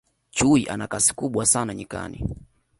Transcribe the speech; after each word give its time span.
chui 0.31 0.67
ana 0.69 0.87
Kasi 0.87 1.13
kubwa 1.13 1.45
sana 1.45 1.73
nyikani 1.73 2.25